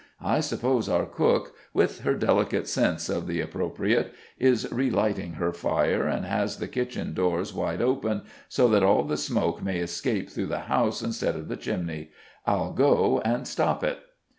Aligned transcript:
I 0.19 0.39
suppose 0.39 0.89
our 0.89 1.05
cook, 1.05 1.53
with 1.75 1.99
her 1.99 2.15
delicate 2.15 2.67
sense 2.67 3.07
of 3.07 3.27
the 3.27 3.39
appropriate, 3.39 4.11
is 4.39 4.67
relighting 4.73 5.33
her 5.33 5.51
fire, 5.53 6.07
and 6.07 6.25
has 6.25 6.57
the 6.57 6.67
kitchen 6.67 7.13
doors 7.13 7.53
wide 7.53 7.83
open, 7.83 8.23
so 8.49 8.67
that 8.69 8.81
all 8.81 9.03
the 9.03 9.15
smoke 9.15 9.61
may 9.61 9.77
escape 9.77 10.31
through 10.31 10.47
the 10.47 10.61
house 10.61 11.03
instead 11.03 11.35
of 11.35 11.49
the 11.49 11.55
chimney. 11.55 12.09
I'll 12.47 12.73
go 12.73 13.21
and 13.23 13.47
stop 13.47 13.83
it." 13.83 13.99